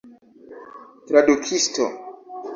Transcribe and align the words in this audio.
tradukisto 1.07 1.83